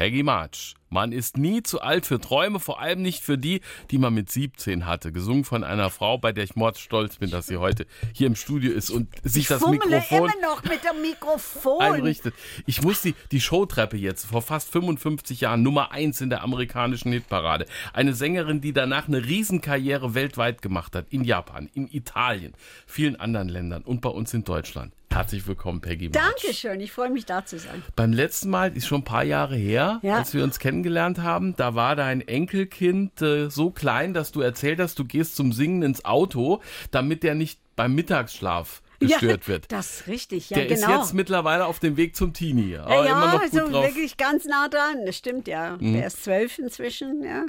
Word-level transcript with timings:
Peggy 0.00 0.22
March. 0.22 0.76
Man 0.88 1.12
ist 1.12 1.36
nie 1.36 1.62
zu 1.62 1.82
alt 1.82 2.06
für 2.06 2.18
Träume, 2.18 2.58
vor 2.58 2.80
allem 2.80 3.02
nicht 3.02 3.22
für 3.22 3.36
die, 3.36 3.60
die 3.90 3.98
man 3.98 4.14
mit 4.14 4.30
17 4.30 4.86
hatte. 4.86 5.12
Gesungen 5.12 5.44
von 5.44 5.62
einer 5.62 5.90
Frau, 5.90 6.16
bei 6.16 6.32
der 6.32 6.42
ich 6.42 6.56
mordsstolz 6.56 7.18
bin, 7.18 7.30
dass 7.30 7.48
sie 7.48 7.58
heute 7.58 7.84
hier 8.14 8.26
im 8.26 8.34
Studio 8.34 8.72
ist 8.72 8.88
und 8.88 9.08
sich 9.22 9.46
das 9.46 9.60
fummele 9.60 9.84
Mikrofon 9.84 10.18
immer 10.30 10.48
noch 10.48 10.64
mit 10.64 10.82
dem 10.84 11.02
Mikrofon. 11.02 11.82
einrichtet. 11.82 12.34
Ich 12.64 12.80
muss 12.80 13.02
die, 13.02 13.14
die 13.30 13.42
Showtreppe 13.42 13.98
jetzt 13.98 14.24
vor 14.24 14.40
fast 14.40 14.72
55 14.72 15.42
Jahren 15.42 15.62
Nummer 15.62 15.92
1 15.92 16.22
in 16.22 16.30
der 16.30 16.42
amerikanischen 16.44 17.12
Hitparade. 17.12 17.66
Eine 17.92 18.14
Sängerin, 18.14 18.62
die 18.62 18.72
danach 18.72 19.06
eine 19.06 19.22
Riesenkarriere 19.22 20.14
weltweit 20.14 20.62
gemacht 20.62 20.96
hat. 20.96 21.08
In 21.10 21.24
Japan, 21.24 21.68
in 21.74 21.92
Italien, 21.92 22.54
vielen 22.86 23.16
anderen 23.16 23.50
Ländern 23.50 23.82
und 23.82 24.00
bei 24.00 24.08
uns 24.08 24.32
in 24.32 24.44
Deutschland. 24.44 24.94
Herzlich 25.12 25.46
willkommen, 25.48 25.80
Peggy 25.80 26.08
March. 26.08 26.24
Dankeschön, 26.24 26.80
ich 26.80 26.92
freue 26.92 27.10
mich 27.10 27.26
da 27.26 27.44
zu 27.44 27.58
sein. 27.58 27.82
Beim 27.96 28.12
letzten 28.12 28.48
Mal, 28.48 28.74
ist 28.76 28.86
schon 28.86 29.00
ein 29.00 29.04
paar 29.04 29.24
Jahre 29.24 29.56
her, 29.56 29.98
Ja. 30.02 30.16
als 30.18 30.32
wir 30.34 30.44
uns 30.44 30.60
kennengelernt 30.60 31.18
haben, 31.18 31.56
da 31.56 31.74
war 31.74 31.96
dein 31.96 32.20
Enkelkind 32.26 33.20
äh, 33.20 33.50
so 33.50 33.70
klein, 33.70 34.14
dass 34.14 34.30
du 34.30 34.40
erzählt 34.40 34.78
hast, 34.78 34.98
du 35.00 35.04
gehst 35.04 35.34
zum 35.34 35.52
Singen 35.52 35.82
ins 35.82 36.04
Auto, 36.04 36.60
damit 36.92 37.24
der 37.24 37.34
nicht 37.34 37.60
beim 37.74 37.94
Mittagsschlaf 37.94 38.82
gestört 39.00 39.42
ja, 39.42 39.48
wird. 39.48 39.72
Das 39.72 40.00
ist 40.00 40.06
richtig, 40.06 40.50
ja 40.50 40.58
Der 40.58 40.66
genau. 40.66 40.92
ist 40.92 41.06
jetzt 41.06 41.14
mittlerweile 41.14 41.66
auf 41.66 41.80
dem 41.80 41.96
Weg 41.96 42.14
zum 42.14 42.32
Teenie. 42.32 42.76
Aber 42.76 43.04
ja, 43.04 43.10
immer 43.10 43.32
noch 43.32 43.42
ja, 43.42 43.48
gut 43.48 43.54
also 43.54 43.58
drauf. 43.72 43.82
Mhm. 43.82 43.88
wirklich 43.88 44.16
ganz 44.16 44.44
nah 44.44 44.68
dran. 44.68 45.06
Das 45.06 45.16
stimmt 45.16 45.48
ja. 45.48 45.76
Der 45.78 46.06
ist 46.06 46.22
zwölf 46.22 46.58
inzwischen, 46.58 47.24
ja. 47.24 47.46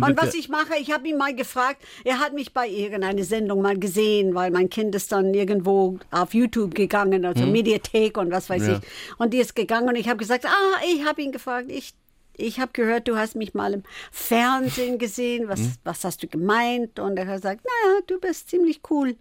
Und 0.00 0.16
was 0.20 0.34
ich 0.34 0.48
mache, 0.48 0.74
ich 0.80 0.90
habe 0.92 1.06
ihn 1.08 1.16
mal 1.18 1.34
gefragt, 1.34 1.82
er 2.04 2.18
hat 2.18 2.32
mich 2.32 2.52
bei 2.52 2.68
irgendeiner 2.68 3.22
Sendung 3.24 3.62
mal 3.62 3.78
gesehen, 3.78 4.34
weil 4.34 4.50
mein 4.50 4.70
Kind 4.70 4.94
ist 4.94 5.12
dann 5.12 5.34
irgendwo 5.34 5.98
auf 6.10 6.34
YouTube 6.34 6.74
gegangen, 6.74 7.24
also 7.24 7.44
Mediathek 7.46 8.16
und 8.18 8.30
was 8.30 8.48
weiß. 8.48 8.66
Ja. 8.66 8.72
ich. 8.78 9.18
Und 9.18 9.32
die 9.34 9.38
ist 9.38 9.54
gegangen 9.54 9.88
und 9.88 9.96
ich 9.96 10.08
habe 10.08 10.16
gesagt, 10.18 10.46
ah, 10.46 10.80
ich 10.94 11.04
habe 11.04 11.20
ihn 11.22 11.32
gefragt, 11.32 11.66
ich, 11.70 11.92
ich 12.36 12.58
habe 12.60 12.70
gehört, 12.72 13.06
du 13.08 13.16
hast 13.16 13.36
mich 13.36 13.54
mal 13.54 13.74
im 13.74 13.82
Fernsehen 14.10 14.98
gesehen, 14.98 15.48
was, 15.48 15.60
Mhm. 15.60 15.72
was 15.84 16.02
hast 16.04 16.22
du 16.22 16.26
gemeint? 16.28 16.98
Und 16.98 17.16
er 17.18 17.26
hat 17.26 17.36
gesagt, 17.42 17.60
naja, 17.64 18.00
du 18.06 18.18
bist 18.18 18.48
ziemlich 18.50 18.80
cool. 18.90 19.16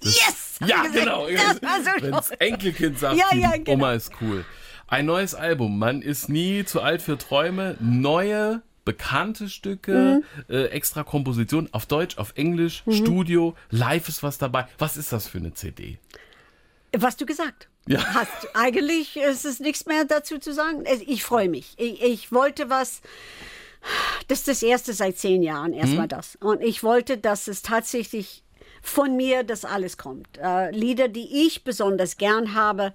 yes! 0.00 0.56
hab 0.60 0.68
Ja, 0.68 0.82
gesagt. 0.82 0.94
genau. 1.04 1.26
Das 1.28 1.84
so 1.84 1.90
Wenn 2.02 2.10
das 2.12 2.28
toll. 2.28 2.36
Enkelkind 2.40 2.98
sagt, 2.98 3.16
Ja, 3.16 3.34
ja, 3.36 3.52
genau. 3.56 3.72
Oma 3.72 3.92
ist 3.92 4.10
cool. 4.20 4.44
Ein 4.88 5.06
neues 5.06 5.34
Album. 5.34 5.78
Man 5.78 6.00
ist 6.00 6.28
nie 6.28 6.64
zu 6.64 6.80
alt 6.80 7.02
für 7.02 7.18
Träume. 7.18 7.76
Neue, 7.80 8.62
bekannte 8.86 9.50
Stücke, 9.50 10.22
Mhm. 10.48 10.54
äh, 10.54 10.64
extra 10.68 11.04
Komposition 11.04 11.68
auf 11.72 11.84
Deutsch, 11.84 12.16
auf 12.16 12.32
Englisch, 12.36 12.82
Studio, 12.88 13.54
live 13.70 14.08
ist 14.08 14.22
was 14.22 14.38
dabei. 14.38 14.66
Was 14.78 14.96
ist 14.96 15.12
das 15.12 15.28
für 15.28 15.36
eine 15.38 15.52
CD? 15.52 15.98
Was 16.96 17.18
du 17.18 17.26
gesagt. 17.26 17.68
Ja. 17.86 18.02
Hast, 18.14 18.48
eigentlich 18.54 19.16
ist 19.18 19.44
es 19.44 19.60
nichts 19.60 19.84
mehr 19.84 20.04
dazu 20.06 20.38
zu 20.38 20.54
sagen. 20.54 20.84
Ich 21.06 21.22
freue 21.22 21.48
mich. 21.50 21.74
Ich, 21.76 22.02
ich 22.02 22.32
wollte 22.32 22.70
was. 22.70 23.02
Das 24.28 24.38
ist 24.40 24.48
das 24.48 24.62
erste 24.62 24.92
seit 24.94 25.18
zehn 25.18 25.42
Jahren 25.42 25.72
erstmal 25.72 26.08
das. 26.08 26.36
Und 26.40 26.62
ich 26.62 26.82
wollte, 26.82 27.18
dass 27.18 27.46
es 27.46 27.62
tatsächlich 27.62 28.42
von 28.82 29.16
mir 29.16 29.44
das 29.44 29.64
alles 29.64 29.96
kommt. 29.98 30.38
Äh, 30.42 30.70
Lieder, 30.70 31.08
die 31.08 31.46
ich 31.46 31.62
besonders 31.64 32.16
gern 32.16 32.54
habe 32.54 32.94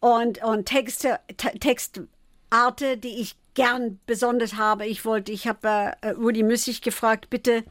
und, 0.00 0.42
und 0.44 0.66
Texte, 0.66 1.18
Te- 1.36 1.58
Textarte, 1.58 2.96
die 2.96 3.20
ich 3.20 3.36
gern 3.54 3.98
besonders 4.06 4.54
habe. 4.54 4.86
Ich 4.86 5.04
wollte, 5.04 5.32
ich 5.32 5.46
habe 5.46 5.94
äh, 6.00 6.10
Rudi 6.10 6.42
Müssig 6.42 6.82
gefragt, 6.82 7.30
bitte 7.30 7.64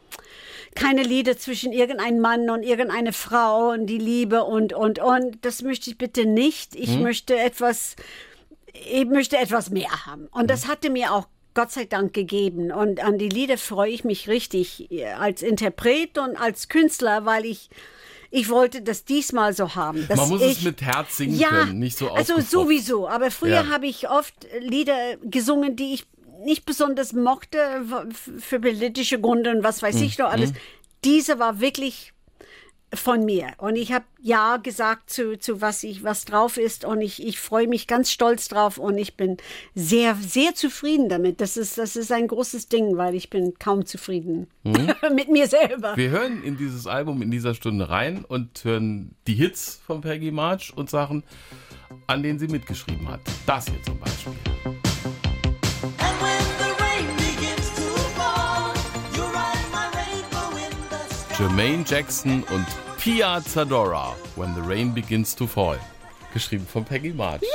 keine 0.75 1.03
Lieder 1.03 1.37
zwischen 1.37 1.71
irgendeinem 1.71 2.19
Mann 2.19 2.49
und 2.49 2.63
irgendeine 2.63 3.13
Frau 3.13 3.71
und 3.71 3.85
die 3.85 3.99
Liebe 3.99 4.43
und, 4.43 4.73
und, 4.73 4.99
und. 4.99 5.45
Das 5.45 5.61
möchte 5.61 5.89
ich 5.89 5.97
bitte 5.97 6.25
nicht. 6.25 6.75
Ich 6.75 6.97
möchte 6.97 7.37
etwas, 7.37 7.95
ich 8.73 9.05
möchte 9.05 9.37
etwas 9.37 9.69
mehr 9.69 10.05
haben. 10.05 10.27
Und 10.31 10.49
das 10.49 10.67
hatte 10.67 10.89
mir 10.89 11.13
auch 11.13 11.27
Gott 11.53 11.71
sei 11.71 11.85
Dank 11.85 12.13
gegeben. 12.13 12.71
Und 12.71 13.03
an 13.03 13.17
die 13.17 13.29
Lieder 13.29 13.57
freue 13.57 13.91
ich 13.91 14.03
mich 14.03 14.27
richtig 14.27 14.91
äh, 14.91 15.05
als 15.05 15.41
Interpret 15.41 16.17
und 16.17 16.35
als 16.35 16.69
Künstler, 16.69 17.25
weil 17.25 17.45
ich, 17.45 17.69
ich 18.35 18.49
wollte 18.49 18.81
das 18.81 19.05
diesmal 19.05 19.53
so 19.53 19.75
haben. 19.75 20.07
Man 20.09 20.27
muss 20.27 20.41
ich, 20.41 20.57
es 20.57 20.63
mit 20.63 20.81
Herz 20.81 21.17
singen 21.17 21.37
ja, 21.37 21.49
können, 21.49 21.77
nicht 21.77 21.95
so 21.97 22.09
Also 22.09 22.39
sowieso. 22.41 23.07
Aber 23.07 23.29
früher 23.29 23.63
Ja. 23.65 23.67
habe 23.69 23.85
ich 23.85 24.09
oft 24.09 24.33
Lieder 24.59 25.17
gesungen, 25.23 25.75
die 25.75 25.93
ich 25.93 26.07
nicht 26.43 26.65
besonders 26.65 27.13
mochte, 27.13 27.59
für 28.39 28.59
politische 28.59 29.21
Gründe 29.21 29.51
und 29.51 29.63
was 29.63 29.81
Mhm. 29.81 29.85
weiß 29.85 30.01
ich 30.01 30.17
noch 30.17 30.31
alles. 30.31 30.51
Diese 31.05 31.37
war 31.37 31.59
wirklich 31.59 32.11
von 32.93 33.25
mir. 33.25 33.53
Und 33.57 33.75
ich 33.75 33.91
habe 33.91 34.05
ja 34.21 34.57
gesagt 34.57 35.09
zu, 35.09 35.37
zu 35.37 35.61
was 35.61 35.83
ich, 35.83 36.03
was 36.03 36.25
drauf 36.25 36.57
ist. 36.57 36.85
Und 36.85 37.01
ich, 37.01 37.25
ich 37.25 37.39
freue 37.39 37.67
mich 37.67 37.87
ganz 37.87 38.11
stolz 38.11 38.47
drauf 38.47 38.77
und 38.77 38.97
ich 38.97 39.15
bin 39.15 39.37
sehr, 39.75 40.15
sehr 40.15 40.55
zufrieden 40.55 41.09
damit. 41.09 41.41
Das 41.41 41.57
ist, 41.57 41.77
das 41.77 41.95
ist 41.95 42.11
ein 42.11 42.27
großes 42.27 42.67
Ding, 42.69 42.97
weil 42.97 43.15
ich 43.15 43.29
bin 43.29 43.53
kaum 43.59 43.85
zufrieden 43.85 44.47
mit 45.15 45.29
mir 45.29 45.47
selber. 45.47 45.93
Mhm. 45.93 45.97
Wir 45.97 46.09
hören 46.09 46.43
in 46.43 46.57
dieses 46.57 46.87
Album 46.87 47.21
in 47.21 47.31
dieser 47.31 47.53
Stunde 47.53 47.89
rein 47.89 48.25
und 48.25 48.63
hören 48.63 49.15
die 49.27 49.35
Hits 49.35 49.81
von 49.85 50.01
Peggy 50.01 50.31
March 50.31 50.73
und 50.75 50.89
Sachen, 50.89 51.23
an 52.07 52.23
denen 52.23 52.39
sie 52.39 52.47
mitgeschrieben 52.47 53.07
hat. 53.09 53.21
Das 53.45 53.67
hier 53.67 53.81
zum 53.83 53.99
Beispiel. 53.99 54.33
Jermaine 61.37 61.83
Jackson 61.87 62.43
und 62.51 62.65
Pia 62.99 63.41
Zadora, 63.41 64.15
When 64.35 64.53
the 64.55 64.61
Rain 64.61 64.93
Begins 64.93 65.35
to 65.35 65.47
Fall. 65.47 65.79
Geschrieben 66.33 66.65
von 66.67 66.85
Peggy 66.85 67.11
March. 67.13 67.41
Ja. 67.41 67.47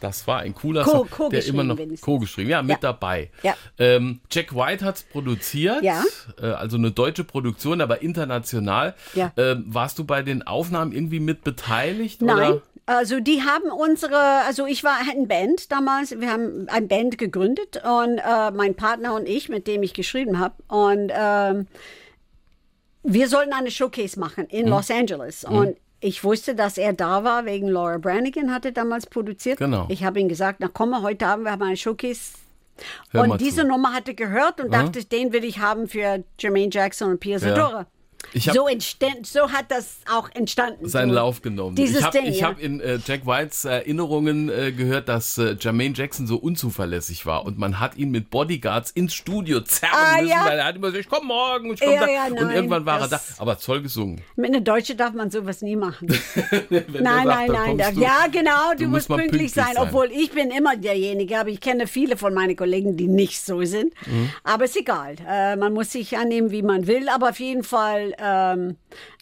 Das 0.00 0.26
war 0.26 0.38
ein 0.40 0.54
cooler 0.54 0.82
Co- 0.84 0.90
Song, 0.90 1.08
der 1.08 1.16
co-geschrieben 1.16 1.54
immer 1.54 1.64
noch 1.64 1.76
wenigstens. 1.76 2.00
co-geschrieben, 2.06 2.48
ja, 2.50 2.62
mit 2.62 2.70
Ja. 2.82 2.92
dabei. 2.92 3.30
Ja. 3.42 3.54
Ähm, 3.78 4.20
Jack 4.30 4.54
White 4.54 4.82
hat's 4.84 5.02
produziert, 5.02 5.82
Ja. 5.82 6.02
äh, 6.40 6.46
also 6.46 6.78
eine 6.78 6.90
deutsche 6.90 7.24
Produktion, 7.24 7.80
aber 7.82 8.00
international. 8.00 8.94
Ja. 9.14 9.30
Ähm, 9.36 9.64
warst 9.66 9.98
du 9.98 10.04
bei 10.04 10.22
den 10.22 10.46
Aufnahmen 10.46 10.92
irgendwie 10.92 11.20
mit 11.20 11.44
beteiligt? 11.44 12.22
Nein, 12.22 12.52
Oder? 12.52 12.62
also 12.86 13.20
die 13.20 13.42
haben 13.42 13.70
unsere, 13.70 14.16
also 14.46 14.64
ich 14.66 14.84
war 14.84 14.96
eine 15.06 15.26
Band 15.26 15.70
damals, 15.70 16.18
wir 16.18 16.30
haben 16.30 16.66
eine 16.70 16.86
Band 16.86 17.18
gegründet 17.18 17.82
und 17.84 18.18
äh, 18.18 18.50
mein 18.52 18.74
Partner 18.76 19.14
und 19.14 19.28
ich, 19.28 19.50
mit 19.50 19.66
dem 19.66 19.82
ich 19.82 19.92
geschrieben 19.92 20.38
habe 20.38 20.54
und 20.68 21.12
ähm, 21.14 21.66
wir 23.02 23.28
sollten 23.28 23.52
eine 23.52 23.70
Showcase 23.70 24.18
machen 24.18 24.46
in 24.46 24.66
Mhm. 24.66 24.70
Los 24.72 24.90
Angeles 24.90 25.44
und 25.44 25.76
ich 26.00 26.24
wusste, 26.24 26.54
dass 26.54 26.78
er 26.78 26.92
da 26.94 27.24
war, 27.24 27.44
wegen 27.44 27.68
Laura 27.68 27.98
Branigan 27.98 28.52
hatte 28.54 28.72
damals 28.72 29.06
produziert. 29.06 29.58
Genau. 29.58 29.86
Ich 29.90 30.02
habe 30.04 30.18
ihm 30.20 30.28
gesagt, 30.28 30.58
na 30.60 30.68
komm 30.72 30.90
mal, 30.90 31.02
heute 31.02 31.26
Abend, 31.26 31.44
wir 31.44 31.52
haben 31.52 31.62
eine 31.62 31.76
Showcase. 31.76 32.32
Hör 33.10 33.22
und 33.24 33.40
diese 33.40 33.60
zu. 33.62 33.66
Nummer 33.66 33.92
hatte 33.92 34.14
gehört 34.14 34.60
und 34.60 34.72
dachte, 34.72 35.04
den 35.04 35.32
will 35.34 35.44
ich 35.44 35.58
haben 35.58 35.86
für 35.88 36.24
Jermaine 36.38 36.70
Jackson 36.72 37.10
und 37.10 37.20
Pia. 37.20 37.36
Ich 37.36 37.44
hab- 37.44 37.86
So, 38.34 38.66
so 39.24 39.50
hat 39.52 39.66
das 39.70 39.98
auch 40.10 40.28
entstanden. 40.34 40.88
seinen 40.88 41.08
so, 41.10 41.14
Lauf 41.16 41.42
genommen. 41.42 41.74
Dieses 41.76 41.98
ich 42.00 42.04
habe 42.04 42.18
ja. 42.28 42.46
hab 42.48 42.60
in 42.60 42.80
äh, 42.80 42.98
Jack 43.04 43.26
Whites 43.26 43.64
Erinnerungen 43.64 44.48
äh, 44.48 44.72
gehört, 44.72 45.08
dass 45.08 45.36
äh, 45.38 45.56
Jermaine 45.58 45.94
Jackson 45.94 46.26
so 46.26 46.36
unzuverlässig 46.36 47.26
war 47.26 47.44
und 47.44 47.58
man 47.58 47.80
hat 47.80 47.96
ihn 47.96 48.10
mit 48.10 48.30
Bodyguards 48.30 48.90
ins 48.92 49.14
Studio 49.14 49.60
zerren 49.62 49.92
Ah, 49.92 50.16
müssen, 50.18 50.28
ja. 50.30 50.44
weil 50.44 50.58
er 50.58 50.64
hat 50.66 50.76
immer 50.76 50.88
gesagt, 50.92 51.04
ich 51.06 51.10
komm 51.10 51.26
morgen, 51.26 51.72
ich 51.74 51.80
komm 51.80 51.92
Ja, 51.92 52.06
da. 52.06 52.12
ja, 52.12 52.26
und 52.26 52.34
nein, 52.34 52.54
irgendwann 52.54 52.86
war 52.86 53.00
er 53.00 53.08
da. 53.08 53.20
Aber 53.38 53.58
toll 53.58 53.82
gesungen. 53.82 54.20
Mit 54.36 54.50
einer 54.50 54.60
Deutsche 54.60 54.94
darf 54.94 55.12
man 55.14 55.30
sowas 55.30 55.62
nie 55.62 55.76
machen. 55.76 56.08
Nein, 56.70 57.26
sagt, 57.26 57.48
nein, 57.48 57.76
nein. 57.76 57.94
du- 57.94 58.00
ja, 58.00 58.26
genau, 58.30 58.72
du, 58.72 58.84
du 58.84 58.88
musst 58.88 59.08
mal 59.08 59.18
pünktlich, 59.18 59.52
sein, 59.52 59.74
sein. 59.74 59.82
Obwohl 59.84 60.10
ich 60.12 60.30
bin 60.30 60.50
immer 60.50 60.76
derjenige, 60.76 61.38
aber 61.38 61.48
ich 61.50 61.60
kenne 61.60 61.86
viele 61.86 62.16
von 62.16 62.32
meinen 62.34 62.56
Kollegen, 62.56 62.96
die 62.96 63.06
nicht 63.08 63.40
so 63.44 63.62
sind. 63.64 63.92
Mhm. 64.06 64.30
Aber 64.44 64.64
ist 64.64 64.76
egal. 64.76 65.16
Äh, 65.28 65.56
man 65.56 65.72
muss 65.72 65.92
sich 65.92 66.16
annehmen, 66.16 66.50
wie 66.50 66.62
man 66.62 66.86
will. 66.86 67.08
Aber 67.08 67.30
auf 67.30 67.40
jeden 67.40 67.62
Fall, 67.64 68.09
ähm, 68.18 68.76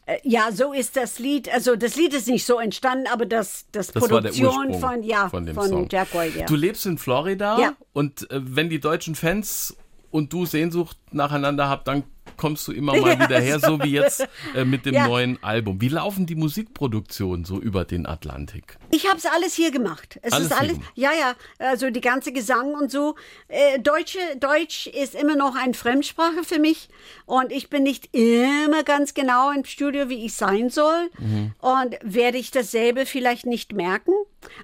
äh, 0.07 0.19
ja, 0.23 0.51
so 0.53 0.73
ist 0.73 0.97
das 0.97 1.19
Lied. 1.19 1.53
Also 1.53 1.77
das 1.77 1.97
Lied 1.97 2.15
ist 2.15 2.29
nicht 2.29 2.45
so 2.47 2.59
entstanden, 2.59 3.07
aber 3.13 3.27
das, 3.27 3.67
das, 3.73 3.89
Das 3.89 4.03
Produktion 4.07 4.75
von, 4.81 5.03
ja, 5.03 5.29
von 5.29 5.45
dem 5.47 5.55
von 5.55 5.69
Song. 5.69 5.89
Jack 5.91 6.15
White. 6.15 6.39
Ja. 6.39 6.47
Du 6.47 6.57
lebst 6.57 6.87
in 6.87 6.99
Florida 6.99 7.59
Ja. 7.61 7.77
und 7.93 8.31
äh, 8.31 8.41
wenn 8.43 8.71
die 8.71 8.81
deutschen 8.81 9.15
Fans 9.15 9.77
und 10.11 10.33
du 10.33 10.47
Sehnsucht 10.47 10.97
nacheinander 11.13 11.69
habt, 11.69 11.87
dann 11.89 12.05
kommst 12.39 12.67
du 12.69 12.73
immer 12.73 12.97
mal 13.01 13.19
wieder 13.21 13.39
her, 13.41 13.61
so 13.61 13.79
wie 13.83 13.91
jetzt 13.93 14.27
äh, 14.55 14.65
mit 14.65 14.87
dem 14.87 14.95
neuen 14.95 15.43
Album. 15.43 15.83
Wie 15.83 15.89
laufen 15.89 16.25
die 16.25 16.35
Musikproduktionen 16.37 17.45
so 17.45 17.61
über 17.61 17.85
den 17.85 18.07
Atlantik? 18.07 18.79
Ich 18.91 19.07
habe 19.07 19.19
es 19.19 19.27
alles 19.27 19.55
hier 19.55 19.71
gemacht. 19.71 20.19
Es 20.23 20.33
Alles 20.33 20.47
ist 20.47 20.53
alles, 20.59 20.73
gemacht. 20.75 20.93
ja, 20.95 21.11
ja, 21.13 21.35
also 21.59 21.91
die 21.91 22.01
ganze 22.01 22.33
Gesang 22.33 22.73
und 22.75 22.91
so. 22.91 23.15
Äh, 23.49 23.79
Deutsche, 23.81 24.19
Deutsch 24.41 24.87
ist 24.87 25.15
immer 25.15 25.37
noch 25.37 25.55
eine 25.55 25.75
Fremdsprache 25.75 26.45
für 26.45 26.59
mich 26.59 26.89
und 27.27 27.53
ich 27.53 27.69
bin 27.69 27.83
nicht 27.83 28.09
immer 28.17 28.83
ganz 28.85 29.13
genau 29.13 29.51
im 29.51 29.65
Studio, 29.67 30.09
wie 30.09 30.25
ich 30.25 30.35
sein 30.35 30.71
soll 30.71 31.11
Mhm. 31.19 31.53
und 31.61 31.97
werde 32.03 32.39
ich 32.39 32.51
dasselbe 32.51 33.05
vielleicht 33.07 33.45
nicht 33.47 33.73
merken. 33.73 34.13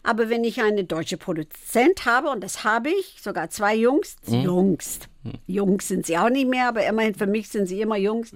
Aber 0.03 0.29
wenn 0.31 0.45
ich 0.45 0.61
eine 0.63 0.85
deutsche 0.85 1.17
Produzent 1.17 2.05
habe, 2.07 2.29
und 2.31 2.43
das 2.43 2.65
habe 2.65 2.91
ich, 2.91 3.19
sogar 3.21 3.51
zwei 3.51 3.75
Jungs, 3.75 4.17
Mhm. 4.27 4.41
Jungs, 4.43 4.99
Jungs 5.47 5.89
sind 5.89 6.07
sie 6.07 6.17
auch 6.19 6.29
nicht 6.31 6.49
mehr, 6.49 6.69
aber 6.69 6.87
immerhin 6.87 7.15
für 7.15 7.27
mich 7.27 7.49
sind 7.49 7.67
sie 7.67 7.81
immer 7.81 7.97
Jungs, 7.97 8.33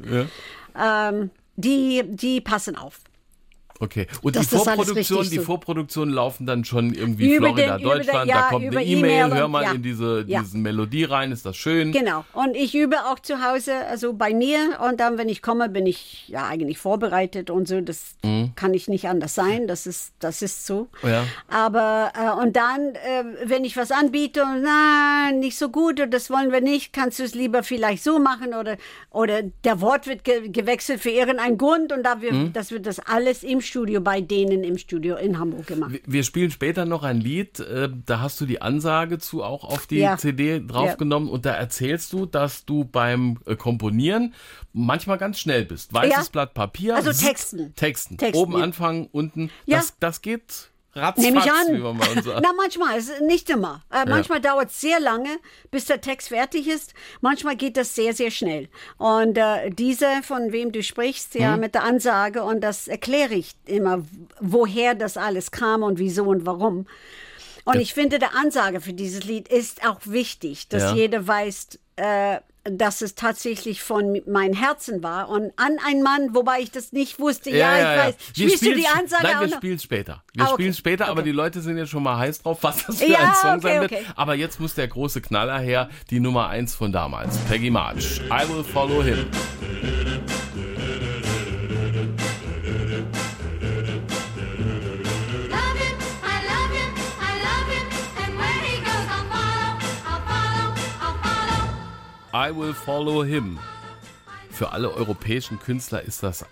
ähm, 0.78 1.30
die, 1.56 2.02
die 2.06 2.40
passen 2.40 2.76
auf. 2.76 3.00
Okay. 3.80 4.06
Und 4.22 4.34
Dass 4.34 4.48
die 4.48 4.56
Vorproduktion, 4.56 5.30
die 5.30 5.38
Vorproduktionen 5.38 6.12
laufen 6.12 6.46
dann 6.46 6.64
schon 6.64 6.92
irgendwie 6.94 7.34
Über 7.34 7.46
Florida, 7.48 7.76
den- 7.76 7.84
über 7.84 7.94
den- 7.94 8.06
Deutschland, 8.06 8.28
ja, 8.28 8.34
da 8.36 8.42
kommt 8.48 8.64
eine 8.66 8.84
E-Mail, 8.84 8.98
E-Mail 9.28 9.34
hör 9.34 9.44
und- 9.44 9.50
mal 9.52 9.62
ja. 9.62 9.72
in 9.72 9.82
diese, 9.82 10.24
Ja. 10.26 10.42
Melodie 10.52 11.04
rein, 11.04 11.30
ist 11.32 11.46
das 11.46 11.56
schön? 11.56 11.92
Genau. 11.92 12.24
Und 12.32 12.56
ich 12.56 12.74
übe 12.74 12.96
auch 13.06 13.18
zu 13.20 13.42
Hause, 13.42 13.72
also 13.88 14.12
bei 14.14 14.34
mir. 14.34 14.78
Und 14.88 14.98
dann, 15.00 15.16
wenn 15.18 15.28
ich 15.28 15.42
komme, 15.42 15.68
bin 15.68 15.86
ich 15.86 16.28
ja 16.28 16.46
eigentlich 16.48 16.78
vorbereitet 16.78 17.50
und 17.50 17.68
so. 17.68 17.80
Das 17.80 18.16
kann 18.56 18.74
ich 18.74 18.88
nicht 18.88 19.08
anders 19.08 19.34
sein. 19.34 19.66
Das 19.68 19.86
ist, 19.86 20.12
das 20.18 20.42
ist 20.42 20.66
so. 20.66 20.88
Mhm. 21.02 21.08
Ja. 21.10 21.24
Aber, 21.48 22.12
äh, 22.18 22.42
und 22.42 22.56
dann, 22.56 22.94
äh, 22.94 23.24
wenn 23.44 23.64
ich 23.64 23.76
was 23.76 23.90
anbiete 23.92 24.42
und 24.42 24.62
na, 24.62 25.30
nicht 25.32 25.56
so 25.56 25.68
gut 25.68 25.94
oder 25.94 26.06
das 26.08 26.30
wollen 26.30 26.50
wir 26.52 26.60
nicht, 26.60 26.92
kannst 26.92 27.18
du 27.18 27.22
es 27.24 27.34
lieber 27.34 27.62
vielleicht 27.62 28.02
so 28.02 28.18
machen 28.18 28.54
oder, 28.54 28.76
oder 29.10 29.42
der 29.64 29.80
Wort 29.80 30.06
wird 30.06 30.24
ge 30.24 30.48
gewechselt 30.48 31.00
für 31.00 31.10
irgendeinen 31.10 31.58
Grund 31.58 31.92
und 31.92 32.02
da 32.02 32.20
wir, 32.20 32.32
Mhm. 32.32 32.52
das 32.52 32.70
wird 32.70 32.86
das 32.86 32.98
alles 33.00 33.42
im 33.42 33.60
Studio 33.68 34.00
bei 34.00 34.20
denen 34.20 34.64
im 34.64 34.76
Studio 34.78 35.16
in 35.16 35.38
Hamburg 35.38 35.66
gemacht. 35.68 35.92
Wir- 35.92 36.00
Wir 36.06 36.22
spielen 36.24 36.50
später 36.50 36.84
noch 36.84 37.04
ein 37.04 37.20
Lied, 37.20 37.60
äh, 37.60 37.88
da 38.06 38.20
hast 38.20 38.40
du 38.40 38.46
die 38.46 38.60
Ansage 38.60 39.18
zu 39.18 39.44
auch 39.44 39.62
auf 39.64 39.86
die 39.86 39.98
Ja. 39.98 40.16
CD 40.16 40.60
draufgenommen 40.66 41.28
und 41.28 41.46
da 41.46 41.52
erzählst 41.54 42.12
du, 42.12 42.26
dass 42.26 42.64
du 42.64 42.84
beim 42.84 43.38
äh, 43.46 43.54
Komponieren 43.54 44.34
manchmal 44.72 45.18
ganz 45.18 45.38
schnell 45.38 45.64
bist. 45.64 45.92
Weißes 45.94 46.10
Ja. 46.26 46.32
Blatt 46.32 46.54
Papier. 46.54 46.96
Also 46.96 47.12
Texten. 47.12 47.74
Texten. 47.76 48.16
Texten, 48.18 48.36
Oben 48.42 48.54
ja. 48.54 48.58
anfangen, 48.64 49.08
unten. 49.12 49.50
Ja. 49.66 49.76
Das, 49.76 49.94
das 50.00 50.22
geht 50.22 50.70
ratzfatz, 50.98 51.24
Nehme 51.24 51.38
ich 51.38 51.50
an. 51.52 51.66
wie 51.74 51.78
man 51.78 51.96
bei 51.98 52.06
uns 52.10 52.24
sagt. 52.24 52.40
Na, 52.42 52.50
manchmal, 52.56 52.98
es 52.98 53.08
ist 53.08 53.20
nicht 53.22 53.48
immer. 53.50 53.82
Äh, 53.92 54.08
manchmal 54.08 54.40
dauert 54.40 54.70
es 54.70 54.80
sehr 54.80 55.00
lange, 55.00 55.30
bis 55.70 55.86
der 55.86 56.00
Text 56.00 56.28
fertig 56.28 56.66
ist. 56.68 56.94
Manchmal 57.20 57.56
geht 57.56 57.76
das 57.76 57.94
sehr, 57.94 58.12
sehr 58.14 58.30
schnell. 58.30 58.68
Und 58.98 59.38
äh, 59.38 59.70
diese, 59.70 60.06
von 60.22 60.52
wem 60.52 60.72
du 60.72 60.82
sprichst, 60.82 61.34
ja, 61.34 61.54
Mhm. 61.54 61.60
mit 61.60 61.74
der 61.74 61.84
Ansage, 61.84 62.42
und 62.42 62.60
das 62.62 62.88
erkläre 62.88 63.34
ich 63.34 63.54
immer, 63.66 64.02
woher 64.40 64.94
das 64.94 65.16
alles 65.16 65.50
kam 65.50 65.82
und 65.82 65.98
wieso 65.98 66.24
und 66.24 66.44
warum. 66.46 66.86
Und 67.64 67.80
ich 67.80 67.92
finde, 67.94 68.18
der 68.18 68.34
Ansage 68.34 68.80
für 68.80 68.94
dieses 68.94 69.24
Lied 69.24 69.48
ist 69.48 69.86
auch 69.86 70.00
wichtig, 70.04 70.68
dass 70.68 70.82
Ja. 70.84 70.94
jeder 70.94 71.26
weiß, 71.26 71.78
äh, 71.96 72.38
dass 72.70 73.02
es 73.02 73.14
tatsächlich 73.14 73.82
von 73.82 74.20
meinem 74.26 74.54
Herzen 74.54 75.02
war 75.02 75.28
und 75.28 75.52
an 75.56 75.78
einen 75.86 76.02
Mann, 76.02 76.34
wobei 76.34 76.60
ich 76.60 76.70
das 76.70 76.92
nicht 76.92 77.18
wusste. 77.18 77.50
Ja, 77.50 77.76
ich 77.76 77.98
weiß. 78.06 78.14
Wir 78.34 78.48
Spielst 78.48 78.66
du 78.66 78.74
die 78.74 78.86
Ansage 78.86 79.22
Nein, 79.22 79.40
wir 79.50 79.56
spielen 79.56 79.78
später. 79.78 80.22
Wir 80.34 80.42
Ah, 80.44 80.46
okay. 80.46 80.54
spielen 80.62 80.74
später, 80.74 81.04
aber 81.06 81.20
Okay. 81.20 81.30
die 81.30 81.36
Leute 81.36 81.60
sind 81.60 81.76
jetzt 81.78 81.90
schon 81.90 82.02
mal 82.02 82.18
heiß 82.18 82.42
drauf, 82.42 82.58
was 82.62 82.86
das 82.86 82.98
für 82.98 83.06
Ja, 83.06 83.18
ein 83.18 83.34
Song 83.34 83.50
okay, 83.58 83.60
sein 83.62 83.80
wird. 83.82 83.92
Aber 84.16 84.34
jetzt 84.34 84.60
muss 84.60 84.74
der 84.74 84.88
große 84.88 85.20
Knaller 85.20 85.58
her, 85.58 85.88
die 86.10 86.20
Nummer 86.20 86.48
eins 86.48 86.74
von 86.74 86.92
damals, 86.92 87.36
Peggy 87.48 87.70
March. 87.70 88.20
I 88.30 88.48
will 88.48 88.64
follow 88.64 89.02
him. 89.02 89.26
I 102.34 102.50
will 102.54 102.74
follow 102.74 103.24
him. 103.24 103.58
Für 104.50 104.72
alle 104.72 104.92
europäischen 104.92 105.58
Künstler 105.58 106.02
ist 106.02 106.22
das 106.22 106.44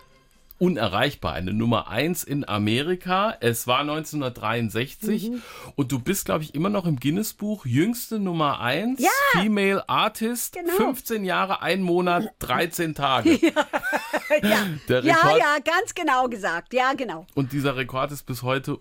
unerreichbar. 0.58 1.34
Eine 1.34 1.52
Nummer 1.52 1.88
eins 1.88 2.24
in 2.24 2.48
Amerika. 2.48 3.36
Es 3.40 3.66
war 3.66 3.80
1963 3.80 5.30
Mhm. 5.30 5.42
und 5.74 5.92
du 5.92 5.98
bist, 5.98 6.24
glaube 6.24 6.44
ich, 6.44 6.54
immer 6.54 6.70
noch 6.70 6.86
im 6.86 6.98
Guinness-Buch. 6.98 7.66
Jüngste 7.66 8.18
Nummer 8.18 8.60
eins, 8.60 9.00
Ja. 9.02 9.10
Female 9.40 9.86
Artist, 9.86 10.54
Genau. 10.54 10.72
15 10.76 11.24
Jahre, 11.26 11.60
ein 11.60 11.82
Monat, 11.82 12.28
13 12.38 12.94
Tage. 12.94 13.38
Der 14.88 15.04
Ja, 15.04 15.14
Rekord, 15.14 15.38
ja, 15.38 15.56
ganz 15.62 15.94
genau 15.94 16.26
gesagt. 16.28 16.72
Ja, 16.72 16.94
genau. 16.94 17.26
Und 17.34 17.52
dieser 17.52 17.76
Rekord 17.76 18.12
ist 18.12 18.24
bis 18.24 18.42
heute 18.42 18.78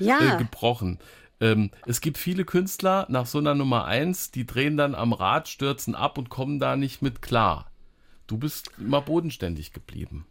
Ja. 0.00 0.18
ungebrochen. 0.18 0.98
Ähm, 1.42 1.72
es 1.86 2.00
gibt 2.00 2.18
viele 2.18 2.44
Künstler 2.44 3.04
nach 3.10 3.26
so 3.26 3.38
einer 3.38 3.56
Nummer 3.56 3.84
eins, 3.84 4.30
die 4.30 4.46
drehen 4.46 4.76
dann 4.76 4.94
am 4.94 5.12
Rad, 5.12 5.48
stürzen 5.48 5.96
ab 5.96 6.16
und 6.16 6.28
kommen 6.30 6.60
da 6.60 6.76
nicht 6.76 7.02
mit 7.02 7.20
klar. 7.20 7.70
Du 8.28 8.38
bist 8.38 8.70
immer 8.78 9.02
bodenständig 9.02 9.72
geblieben. 9.72 10.24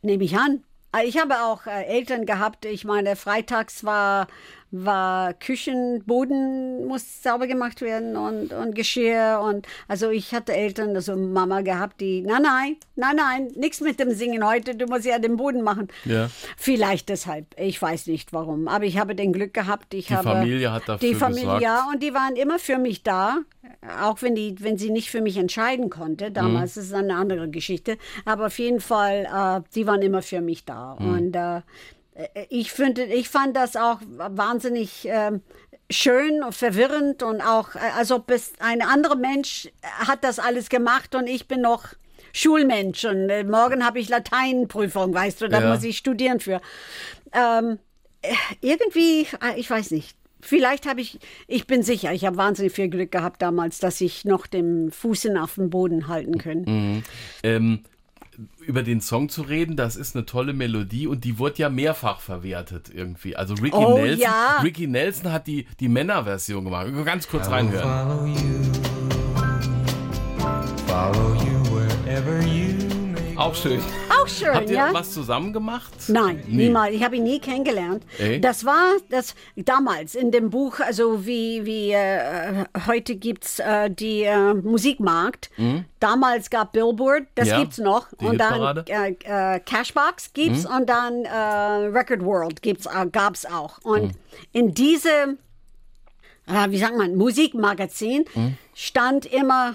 Nehme 0.00 0.22
ich 0.22 0.38
an. 0.38 0.62
Äh, 0.96 1.06
Ich 1.06 1.18
habe 1.18 1.42
auch 1.42 1.66
äh, 1.66 1.82
Eltern 1.86 2.24
gehabt. 2.24 2.64
Ich 2.64 2.84
meine, 2.84 3.16
freitags 3.16 3.82
war, 3.82 4.28
war 4.70 5.32
Küchenboden 5.34 6.86
muss 6.86 7.22
sauber 7.22 7.46
gemacht 7.46 7.80
werden 7.80 8.16
und, 8.16 8.52
und 8.52 8.74
Geschirr. 8.74 9.40
Und 9.42 9.66
also 9.88 10.10
ich 10.10 10.34
hatte 10.34 10.52
Eltern, 10.52 10.94
also 10.94 11.16
Mama 11.16 11.62
gehabt, 11.62 12.00
die, 12.00 12.22
nein, 12.22 12.42
nein, 12.42 12.76
nein, 12.96 13.16
nein, 13.16 13.48
nichts 13.56 13.80
mit 13.80 13.98
dem 14.00 14.10
Singen 14.12 14.46
heute, 14.46 14.74
du 14.74 14.86
musst 14.86 15.04
ja 15.06 15.18
den 15.18 15.36
Boden 15.36 15.62
machen. 15.62 15.88
Ja. 16.04 16.28
Vielleicht 16.56 17.08
deshalb, 17.08 17.46
ich 17.58 17.80
weiß 17.80 18.06
nicht 18.08 18.32
warum. 18.32 18.68
Aber 18.68 18.84
ich 18.84 18.98
habe 18.98 19.14
den 19.14 19.32
Glück 19.32 19.54
gehabt. 19.54 19.94
Ich 19.94 20.06
Die 20.08 20.14
habe, 20.14 20.28
Familie 20.28 20.72
hat 20.72 20.88
dafür 20.88 21.08
Die 21.08 21.14
Familie, 21.14 21.42
gesorgt. 21.44 21.62
ja, 21.62 21.86
und 21.92 22.02
die 22.02 22.14
waren 22.14 22.36
immer 22.36 22.58
für 22.58 22.78
mich 22.78 23.02
da. 23.02 23.38
Auch 24.02 24.22
wenn, 24.22 24.34
die, 24.34 24.56
wenn 24.60 24.76
sie 24.78 24.90
nicht 24.90 25.10
für 25.10 25.20
mich 25.20 25.36
entscheiden 25.36 25.88
konnte. 25.90 26.30
Damals 26.30 26.76
Mhm. 26.76 26.82
ist 26.82 26.88
es 26.88 26.92
eine 26.92 27.14
andere 27.16 27.48
Geschichte. 27.48 27.96
Aber 28.24 28.46
auf 28.46 28.58
jeden 28.58 28.80
Fall, 28.80 29.26
äh, 29.32 29.60
die 29.74 29.86
waren 29.86 30.02
immer 30.02 30.22
für 30.22 30.40
mich 30.40 30.64
da. 30.64 30.96
Mhm. 30.98 31.08
Und 31.10 31.36
äh, 31.36 31.60
ich, 32.48 32.72
finde, 32.72 33.04
ich 33.04 33.28
fand 33.28 33.56
das 33.56 33.76
auch 33.76 34.00
wahnsinnig 34.16 35.06
ähm, 35.10 35.42
schön 35.90 36.42
und 36.42 36.54
verwirrend 36.54 37.22
und 37.22 37.40
auch, 37.40 37.74
äh, 37.74 37.78
als 37.96 38.10
ob 38.12 38.30
es 38.30 38.52
ein 38.58 38.82
anderer 38.82 39.16
Mensch 39.16 39.68
hat 39.82 40.24
das 40.24 40.38
alles 40.38 40.68
gemacht 40.68 41.14
und 41.14 41.26
ich 41.26 41.48
bin 41.48 41.60
noch 41.60 41.84
Schulmensch 42.32 43.04
und 43.04 43.30
äh, 43.30 43.44
morgen 43.44 43.84
habe 43.84 43.98
ich 44.00 44.08
Lateinprüfung, 44.08 45.14
weißt 45.14 45.40
du, 45.42 45.48
da 45.48 45.60
Ja. 45.60 45.72
muss 45.74 45.82
ich 45.84 45.96
studieren 45.98 46.40
für. 46.40 46.60
Ähm, 47.32 47.78
äh, 48.22 48.34
irgendwie, 48.60 49.22
äh, 49.42 49.56
ich 49.58 49.70
weiß 49.70 49.92
nicht. 49.92 50.16
Vielleicht 50.40 50.86
habe 50.86 51.00
ich, 51.00 51.18
ich 51.48 51.66
bin 51.66 51.82
sicher, 51.82 52.12
ich 52.12 52.24
habe 52.24 52.36
wahnsinnig 52.36 52.72
viel 52.72 52.88
Glück 52.88 53.10
gehabt 53.10 53.42
damals, 53.42 53.78
dass 53.80 54.00
ich 54.00 54.24
noch 54.24 54.46
den 54.46 54.92
Fußen 54.92 55.36
auf 55.36 55.54
dem 55.56 55.68
Boden 55.68 56.06
halten 56.06 56.38
können. 56.38 57.02
Ähm, 57.42 57.82
über 58.60 58.82
den 58.82 59.00
Song 59.00 59.28
zu 59.28 59.42
reden, 59.42 59.76
das 59.76 59.96
ist 59.96 60.14
eine 60.14 60.24
tolle 60.26 60.52
Melodie 60.52 61.06
und 61.06 61.24
die 61.24 61.38
wird 61.38 61.58
ja 61.58 61.68
mehrfach 61.68 62.20
verwertet 62.20 62.90
irgendwie. 62.92 63.34
Also 63.36 63.54
Ricky 63.54 63.76
Oh, 63.76 63.96
Nelson, 63.98 64.20
ja. 64.22 64.60
Ricky 64.62 64.86
Nelson 64.86 65.32
hat 65.32 65.46
die, 65.46 65.66
die 65.80 65.88
Männerversion 65.88 66.64
gemacht. 66.64 66.86
Ganz 67.04 67.26
kurz 67.28 67.50
reinhören. 67.50 67.82
Follow 67.88 68.26
you, 68.26 68.62
follow 70.86 71.34
you 71.42 71.47
Auch 73.38 73.54
schön. 73.54 73.80
Auch 74.10 74.26
schön, 74.26 74.52
Habt 74.52 74.68
ihr 74.68 74.74
ja? 74.76 74.92
was 74.92 75.12
zusammen 75.14 75.52
gemacht? 75.52 75.92
Nein, 76.08 76.42
Nee. 76.48 76.64
niemals. 76.64 76.92
Ich 76.92 77.04
habe 77.04 77.16
ihn 77.16 77.22
nie 77.22 77.38
kennengelernt. 77.38 78.02
Ey? 78.18 78.40
Das 78.40 78.64
war 78.64 78.96
das 79.10 79.36
damals 79.54 80.16
in 80.16 80.32
dem 80.32 80.50
Buch, 80.50 80.80
also 80.80 81.24
wie, 81.24 81.64
wie 81.64 81.92
äh, 81.92 82.64
heute 82.88 83.14
gibt 83.14 83.44
es 83.44 83.60
äh, 83.60 83.90
die 83.90 84.24
äh, 84.24 84.54
Musikmarkt. 84.54 85.50
Damals 86.00 86.50
gab 86.50 86.72
Billboard, 86.72 87.26
das 87.36 87.46
Mhm. 87.46 87.50
Ja, 87.52 87.60
gibt's 87.60 87.78
noch. 87.78 88.08
und 88.18 88.38
dann. 88.38 88.60
Mhm. 88.76 88.84
äh, 88.88 89.54
äh, 89.56 89.60
Cashbox 89.60 90.32
gibt's 90.32 90.66
und 90.66 90.88
dann 90.90 91.24
äh, 91.24 91.30
Record 91.96 92.24
World 92.24 92.60
gibt's, 92.60 92.86
äh, 92.86 93.06
gab's 93.06 93.46
auch. 93.46 93.78
Und 93.84 94.02
Mhm. 94.02 94.10
in 94.52 94.74
diese, 94.74 95.36
wie 96.68 96.78
sagt 96.78 96.96
man, 96.96 97.14
Musikmagazin 97.14 98.24
Mhm. 98.34 98.56
stand 98.74 99.26
immer 99.26 99.74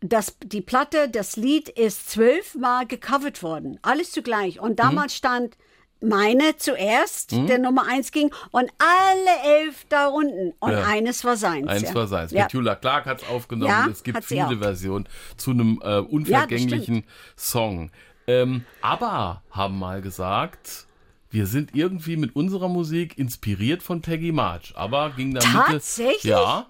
das, 0.00 0.36
die 0.42 0.62
Platte, 0.62 1.08
das 1.08 1.36
Lied 1.36 1.68
ist 1.68 2.10
zwölfmal 2.10 2.86
gecovert 2.86 3.42
worden. 3.42 3.78
Alles 3.82 4.12
zugleich. 4.12 4.60
Und 4.60 4.78
damals 4.78 5.14
stand 5.14 5.56
meine 6.02 6.56
zuerst, 6.56 7.32
der 7.32 7.58
Nummer 7.58 7.86
eins 7.86 8.10
ging, 8.10 8.32
und 8.52 8.70
alle 8.78 9.58
elf 9.62 9.84
da 9.90 10.08
unten. 10.08 10.54
Und 10.58 10.72
Ja. 10.72 10.84
eines 10.84 11.24
war 11.24 11.36
seins. 11.36 11.68
Eins 11.68 11.82
ja. 11.82 11.94
war 11.94 12.06
seins. 12.06 12.32
Ja. 12.32 12.44
Petula 12.44 12.74
Clark 12.74 13.04
hat 13.04 13.22
es 13.22 13.28
aufgenommen. 13.28 13.70
Ja, 13.70 13.86
es 13.90 14.02
gibt 14.02 14.24
viele. 14.24 14.58
Versionen 14.58 15.06
zu 15.36 15.50
einem 15.50 15.80
äh, 15.84 15.98
unvergänglichen 15.98 17.04
Song. 17.36 17.90
Ähm, 18.26 18.64
aber 18.80 19.42
haben 19.50 19.78
mal 19.78 20.00
gesagt, 20.00 20.86
wir 21.30 21.46
sind 21.46 21.74
irgendwie 21.74 22.16
mit 22.16 22.34
unserer 22.34 22.68
Musik 22.68 23.18
inspiriert 23.18 23.82
von 23.82 24.00
Peggy 24.00 24.32
March. 24.32 24.72
Aber 24.76 25.10
ging 25.10 25.34
dann 25.34 25.42
Tatsächlich? 25.42 26.24
Ja, 26.24 26.66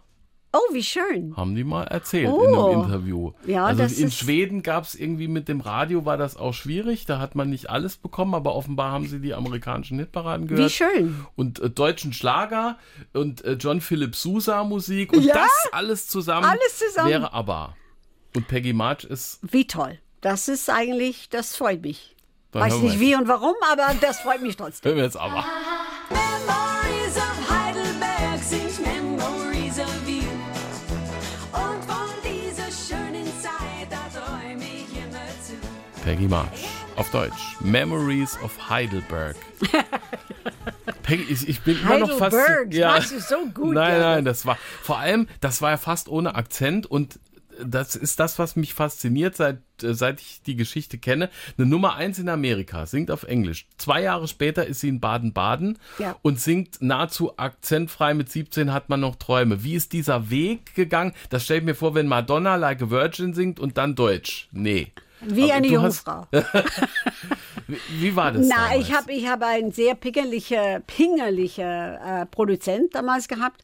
Oh, 0.53 0.59
wie 0.75 0.83
schön. 0.83 1.37
haben 1.37 1.55
die 1.55 1.63
mal 1.63 1.85
erzählt 1.85 2.25
in 2.27 2.33
Oh. 2.33 2.71
einem 2.73 2.83
Interview. 2.85 3.33
Ja, 3.47 3.67
also 3.67 3.83
das 3.85 3.99
in 3.99 4.09
ist- 4.09 4.17
Schweden 4.19 4.63
gab 4.65 4.83
es 4.85 4.97
irgendwie 4.97 5.29
mit 5.29 5.47
dem 5.49 5.61
Radio 5.61 6.05
war 6.05 6.17
das 6.17 6.37
auch 6.37 6.53
schwierig. 6.55 7.07
Da 7.07 7.21
hat 7.21 7.37
man 7.37 7.51
nicht 7.51 7.71
alles 7.71 7.97
bekommen, 7.97 8.35
aber 8.35 8.57
offenbar 8.57 8.91
haben 8.91 9.07
sie 9.07 9.21
die 9.21 9.33
amerikanischen 9.33 9.99
Hitparaden 10.01 10.49
gehört. 10.49 10.67
Wie 10.69 10.73
schön. 10.75 11.25
Und 11.37 11.61
äh, 11.61 11.71
deutschen 11.71 12.13
Schlager 12.13 12.79
und 13.13 13.45
äh, 13.45 13.53
John 13.53 13.81
Philip 13.81 14.17
Sousa 14.17 14.65
Musik 14.65 15.13
und 15.13 15.23
Ja. 15.23 15.35
das 15.35 15.51
alles 15.73 16.09
zusammen, 16.09 16.47
Alles 16.47 16.79
zusammen. 16.79 17.11
wäre 17.11 17.33
ABBA. 17.33 17.77
Und 18.35 18.49
Peggy 18.49 18.73
March 18.73 19.05
ist 19.05 19.39
Wie 19.43 19.67
toll. 19.67 19.99
Das 20.21 20.49
ist 20.49 20.69
eigentlich, 20.69 21.29
das 21.31 21.55
freut 21.57 21.83
mich. 21.83 22.17
Dann 22.53 22.63
Weiß 22.63 22.79
nicht 22.81 22.99
wie 22.99 23.15
und 23.15 23.29
warum, 23.29 23.55
aber 23.71 23.95
das 24.01 24.19
freut 24.21 24.43
mich 24.43 24.57
trotzdem. 24.57 24.89
Hören 24.91 24.97
wir 24.99 25.05
jetzt 25.05 25.17
ABBA. 25.17 25.45
Peggy 36.05 36.27
March. 36.29 36.49
Auf 36.97 37.11
Deutsch. 37.11 37.57
Memories 37.61 38.39
of 38.43 38.53
Heidelberg. 38.71 39.37
Peggy, 41.03 41.25
ich, 41.31 41.49
ich 41.49 41.61
bin 41.61 41.81
immer 41.81 41.99
noch 41.99 42.19
fast. 42.19 42.37
Heidelberg, 42.37 42.95
machst 42.97 43.13
du 43.13 43.21
so 43.21 43.47
gut, 43.53 43.75
Nein, 43.75 43.93
ja. 43.93 44.15
nein, 44.15 44.25
das 44.25 44.47
war 44.47 44.57
vor 44.83 44.99
allem, 44.99 45.29
das 45.41 45.63
war 45.63 45.71
ja 45.73 45.77
fast 45.77 46.09
ohne 46.09 46.35
Akzent 46.35 46.87
und 46.87 47.19
das 47.63 47.95
ist 47.95 48.19
das, 48.19 48.39
was 48.39 48.57
mich 48.57 48.73
fasziniert, 48.73 49.37
seit, 49.37 49.59
äh, 49.83 49.93
seit 49.93 50.21
ich 50.23 50.41
die 50.43 50.57
Geschichte 50.57 50.97
kenne. 50.97 51.29
Eine 51.59 51.67
Nummer 51.67 51.95
eins 51.97 52.19
in 52.19 52.31
Amerika, 52.31 52.87
singt 52.87 53.11
auf 53.11 53.25
Englisch. 53.25 53.67
Zwei 53.77 54.01
Jahre 54.03 54.29
später 54.29 54.65
ist 54.67 54.81
sie 54.81 54.89
in 54.89 55.01
Baden-Baden 55.01 55.79
Ja. 55.99 56.17
und 56.23 56.41
singt 56.41 56.81
nahezu 56.81 57.37
akzentfrei. 57.39 58.15
Mit 58.15 58.31
17 58.31 58.73
hat 58.73 58.89
man 58.89 59.01
noch 59.01 59.17
Träume. 59.17 59.63
Wie 59.63 59.75
ist 59.75 59.93
dieser 59.93 60.31
Weg 60.31 60.75
gegangen? 60.75 61.13
Das 61.29 61.45
stelle 61.45 61.61
ich 61.61 61.67
mir 61.67 61.75
vor, 61.75 61.95
wenn 61.95 62.07
Madonna 62.07 62.57
Like 62.57 62.81
a 62.81 62.89
Virgin 62.91 63.35
singt 63.35 63.61
und 63.61 63.77
dann 63.77 63.95
Deutsch. 63.95 64.49
Nee. 64.53 64.93
Wie 65.21 65.45
Aber 65.45 65.55
eine 65.55 65.67
Jungfrau. 65.67 66.27
Wie, 68.01 68.17
war 68.17 68.33
das? 68.33 68.49
Na, 68.49 68.69
damals? 68.69 68.81
ich 68.81 68.95
habe 68.95 69.13
ich 69.13 69.29
hab 69.29 69.43
einen 69.43 69.71
sehr 69.71 69.95
pingerlicher, 69.95 70.81
pingerlicher 70.81 72.23
äh, 72.23 72.27
Produzent 72.27 72.95
damals 72.95 73.29
gehabt. 73.29 73.63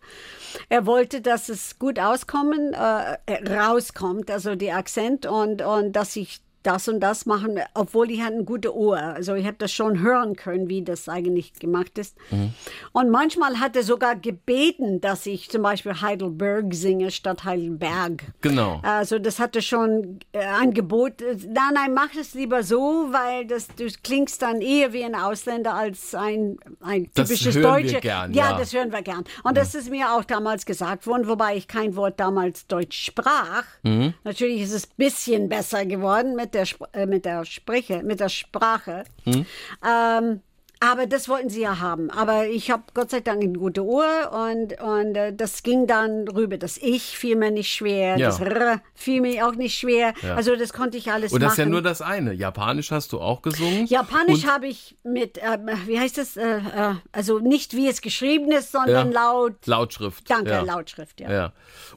Er 0.69 0.87
wollte, 0.87 1.21
dass 1.21 1.49
es 1.49 1.79
gut 1.79 1.99
auskommen, 1.99 2.73
äh, 2.73 3.17
rauskommt, 3.53 4.31
also 4.31 4.55
der 4.55 4.77
Akzent 4.77 5.27
und, 5.27 5.63
und 5.63 5.93
dass 5.93 6.15
ich 6.17 6.41
das 6.67 6.89
und 6.89 7.01
das 7.01 7.27
machen, 7.27 7.61
obwohl 7.75 8.11
ich 8.11 8.23
hatte 8.23 8.35
eine 8.35 8.45
gute 8.45 8.77
Ohr. 8.77 8.99
Also 8.99 9.35
ich 9.35 9.47
habe 9.47 9.57
das 9.59 9.73
schon 9.73 10.01
hören 10.01 10.35
können, 10.35 10.69
wie 10.69 10.83
das 10.83 11.09
eigentlich 11.09 11.53
gemacht 11.55 11.97
ist. 11.99 12.17
Mhm. 12.31 12.53
Und 12.93 13.11
manchmal 13.11 13.61
hat 13.61 13.77
er 13.77 13.85
sogar 13.85 14.17
gebeten, 14.17 15.01
dass 15.01 15.27
ich 15.27 15.49
zum 15.49 15.63
Beispiel 15.63 16.01
Heidelberg 16.01 16.75
singe 16.75 17.11
statt 17.11 17.45
Heidelberg. 17.45 18.25
Genau. 18.41 18.81
Also 18.83 19.19
das 19.19 19.39
hatte 19.39 19.63
schon 19.63 20.19
äh, 20.33 20.45
Angebot. 20.45 21.21
Nein, 21.21 21.75
nein, 21.75 21.95
mach 21.95 22.15
es 22.19 22.35
lieber 22.35 22.63
so, 22.63 23.09
weil 23.11 23.47
das, 23.47 23.69
du 23.69 23.87
klingst 24.03 24.43
dann 24.43 24.61
eher 24.61 24.93
wie 24.93 25.05
ein 25.05 25.15
Ausländer 25.15 25.75
als 25.75 26.15
ein, 26.15 26.59
ein 26.81 27.09
Das 27.15 27.29
typisches 27.29 27.57
hören 27.57 27.85
wir 27.85 28.01
gern, 28.01 28.33
ja, 28.33 28.51
ja. 28.51 28.59
das 28.59 28.73
hören 28.73 28.91
wir 28.91 29.03
gern. 29.03 29.25
Und 29.45 29.57
das 29.57 29.75
ist 29.75 29.91
mir 29.91 30.13
auch 30.13 30.25
damals 30.25 30.67
gesagt 30.67 31.07
worden, 31.07 31.29
wobei 31.29 31.57
ich 31.57 31.69
kein 31.69 31.95
Wort 31.95 32.19
damals 32.19 32.67
Deutsch 32.67 33.05
sprach. 33.05 33.65
Mhm. 33.83 34.15
Natürlich 34.25 34.63
ist 34.63 34.73
es 34.73 34.87
ein 34.87 34.97
bisschen 34.97 35.49
besser 35.49 35.87
geworden 35.87 36.35
mit 36.35 36.56
der, 36.57 36.65
Sp 36.67 36.89
äh, 36.93 37.07
mit 37.07 37.25
der 37.25 37.45
Spreche, 37.45 38.03
mit 38.03 38.21
der 38.21 38.29
Sprache. 38.29 39.05
Mhm. 39.25 39.47
Ähm, 39.87 40.41
aber 40.81 41.07
das 41.07 41.29
wollten 41.29 41.49
sie 41.49 41.63
ja 41.63 41.81
haben. 41.81 42.11
Aber 42.11 42.47
ich 42.47 42.71
habe 42.71 42.83
Gott 42.95 43.11
sei 43.11 43.21
Dank 43.21 43.43
eine 43.43 43.53
gute 43.55 43.83
Uhr 43.83 44.05
und, 44.33 44.81
und 44.81 45.17
äh, 45.17 45.33
das 45.35 45.63
ging 45.63 45.87
dann 45.87 46.29
rüber. 46.29 46.59
Das 46.59 46.77
Ich 46.77 47.17
fiel 47.17 47.37
mir 47.37 47.51
nicht 47.51 47.73
schwer, 47.73 48.17
Ja. 48.19 48.27
das 48.29 48.41
R 48.41 48.81
fiel 48.95 49.21
mir 49.23 49.47
auch 49.49 49.55
nicht 49.55 49.79
schwer. 49.79 50.13
Ja. 50.23 50.35
Also 50.35 50.55
das 50.57 50.73
konnte 50.73 50.99
ich 50.99 51.11
alles 51.11 51.33
Und 51.33 51.41
das 51.41 51.49
machen. 51.53 51.61
ist 51.61 51.65
ja 51.65 51.71
nur 51.71 51.83
das 51.83 52.03
eine. 52.03 52.33
Japanisch 52.35 52.91
hast 52.91 53.13
du 53.13 53.21
auch 53.21 53.43
gesungen. 53.43 53.87
Japanisch 53.87 54.47
habe 54.47 54.67
ich 54.67 54.97
mit, 55.03 55.39
äh, 55.39 55.59
wie 55.87 55.99
heißt 55.99 56.19
das, 56.19 56.37
äh, 56.37 56.59
äh, 56.59 56.95
also 57.13 57.39
nicht 57.39 57.75
wie 57.75 57.89
es 57.89 58.01
geschrieben 58.03 58.51
ist, 58.53 58.73
sondern 58.73 59.13
Ja. 59.13 59.23
laut, 59.31 59.67
Lautschrift. 59.67 60.29
danke. 60.31 60.63
Lautschrift, 60.67 61.21
ja. 61.21 61.53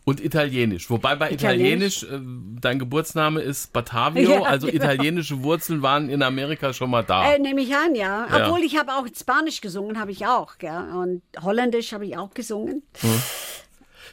Und 0.06 0.20
Italienisch. 0.24 0.90
Wobei 0.90 1.16
bei 1.16 1.32
Italienisch. 1.32 2.04
Italienisch, 2.04 2.04
äh, 2.04 2.60
dein 2.62 2.80
Geburtsname 2.80 3.42
ist 3.42 3.74
Batavio, 3.74 4.44
also 4.44 4.68
genau. 4.68 4.84
italienische 4.84 5.44
Wurzeln 5.44 5.82
waren 5.82 6.10
in 6.10 6.24
Amerika 6.24 6.74
schon 6.74 6.90
mal 6.90 7.04
da. 7.04 7.34
Äh, 7.34 7.40
nehme 7.40 7.62
ich 7.62 7.76
an, 7.76 7.96
ja. 7.96 8.26
Ja. 8.30 8.48
Obwohl 8.48 8.60
ich 8.64 8.69
habe 8.78 8.94
auch 8.94 9.06
Spanisch 9.18 9.62
gesungen, 9.62 10.00
habe 10.00 10.12
ich 10.12 10.26
auch, 10.26 10.58
gell? 10.58 10.90
Und 10.94 11.22
Holländisch 11.42 11.94
habe 11.94 12.06
ich 12.06 12.18
auch 12.18 12.34
gesungen. 12.34 12.84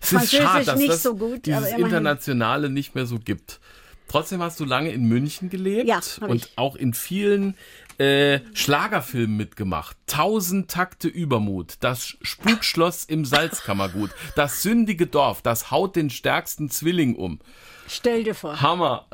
es 0.01 0.13
ist 0.13 0.33
schade, 0.33 0.65
dass 0.65 0.79
nicht 0.79 0.93
das 0.93 1.03
so 1.03 1.17
gut, 1.17 1.47
dieses. 1.47 1.73
Internationale 1.73 2.71
nicht 2.71 2.95
mehr 2.95 3.07
so 3.07 3.19
gibt. 3.19 3.61
Trotzdem 4.09 4.41
hast 4.41 4.61
du 4.61 4.65
lange 4.65 4.91
in 4.93 5.05
München 5.07 5.51
gelebt 5.51 5.89
Ja, 5.89 6.01
und 6.21 6.37
ich. 6.45 6.53
auch 6.57 6.77
in 6.77 6.95
vielen 6.95 7.57
äh, 7.99 8.39
Schlagerfilmen 8.55 9.37
mitgemacht. 9.37 9.97
Tausend 10.07 10.71
Takte 10.71 11.09
Übermut, 11.09 11.75
das 11.81 12.17
Spukschloss 12.23 13.05
im 13.05 13.25
Salzkammergut, 13.25 14.11
das 14.37 14.63
sündige 14.63 15.07
Dorf, 15.09 15.43
das 15.43 15.71
haut 15.73 15.97
den 15.97 16.11
stärksten 16.11 16.71
Zwilling 16.71 17.17
um. 17.17 17.41
Stell 17.89 18.23
dir 18.23 18.35
vor. 18.35 18.61
Hammer. 18.61 19.07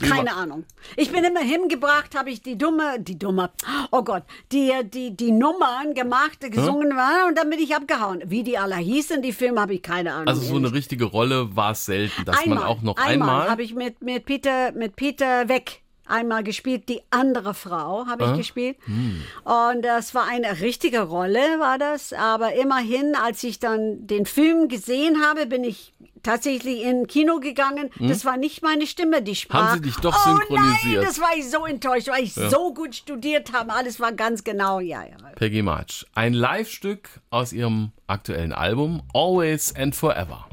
Keine 0.00 0.34
Ahnung. 0.34 0.64
Ich 0.96 1.10
bin 1.12 1.24
immer 1.24 1.40
hingebracht, 1.40 2.16
habe 2.16 2.30
ich 2.30 2.42
die 2.42 2.56
dumme, 2.56 2.98
die 3.00 3.18
dumme, 3.18 3.50
oh 3.90 4.02
Gott, 4.02 4.22
die, 4.52 4.72
die, 4.84 5.16
die 5.16 5.32
Nummern 5.32 5.94
gemacht, 5.94 6.40
gesungen 6.40 6.96
waren 6.96 7.28
und 7.28 7.38
dann 7.38 7.50
bin 7.50 7.58
ich 7.58 7.74
abgehauen. 7.74 8.22
Wie 8.26 8.42
die 8.42 8.58
alle 8.58 8.76
hießen, 8.76 9.22
die 9.22 9.32
Filme, 9.32 9.60
habe 9.60 9.74
ich 9.74 9.82
keine 9.82 10.12
Ahnung. 10.12 10.28
Also 10.28 10.42
so 10.42 10.56
eine 10.56 10.72
richtige 10.72 11.04
Rolle 11.04 11.54
war 11.56 11.72
es 11.72 11.84
selten, 11.84 12.24
dass 12.24 12.44
man 12.46 12.58
auch 12.58 12.82
noch 12.82 12.96
einmal 12.96 13.28
einmal. 13.28 13.50
habe 13.50 13.62
ich 13.62 13.74
mit, 13.74 14.02
mit 14.02 14.24
Peter 14.24 14.72
mit 14.72 14.96
Peter 14.96 15.48
weg 15.48 15.82
einmal 16.08 16.42
gespielt. 16.42 16.88
Die 16.88 17.02
andere 17.10 17.54
Frau 17.54 18.06
habe 18.06 18.24
ich 18.24 18.38
gespielt. 18.38 18.76
Hm. 18.84 19.22
Und 19.44 19.82
das 19.82 20.14
war 20.14 20.26
eine 20.26 20.60
richtige 20.60 21.02
Rolle, 21.02 21.40
war 21.58 21.78
das. 21.78 22.12
Aber 22.12 22.54
immerhin, 22.54 23.14
als 23.14 23.42
ich 23.42 23.58
dann 23.58 24.06
den 24.06 24.26
Film 24.26 24.68
gesehen 24.68 25.22
habe, 25.22 25.46
bin 25.46 25.64
ich 25.64 25.92
tatsächlich 26.22 26.82
in 26.82 27.06
Kino 27.06 27.40
gegangen. 27.40 27.90
Das 27.98 28.24
war 28.24 28.36
nicht 28.36 28.62
meine 28.62 28.86
Stimme, 28.86 29.22
die 29.22 29.34
sprach. 29.34 29.60
Hm? 29.60 29.66
Haben 29.68 29.76
sie 29.76 29.82
dich 29.82 29.96
doch 29.96 30.14
oh 30.14 30.30
synchronisiert? 30.30 30.96
Nein, 30.96 31.04
das 31.06 31.20
war 31.20 31.36
ich 31.36 31.50
so 31.50 31.64
enttäuscht, 31.64 32.08
weil 32.08 32.24
ich 32.24 32.34
so 32.34 32.74
gut 32.74 32.94
studiert 32.94 33.52
habe. 33.52 33.72
Alles 33.72 34.00
war 34.00 34.12
ganz 34.12 34.44
genau, 34.44 34.80
ja, 34.80 35.04
ja. 35.04 35.16
Peggy 35.36 35.62
March. 35.62 36.06
Ein 36.14 36.34
Live-Stück 36.34 37.08
aus 37.30 37.52
ihrem 37.52 37.92
aktuellen 38.06 38.52
Album 38.52 39.02
Always 39.14 39.74
and 39.74 39.94
Forever. 39.94 40.46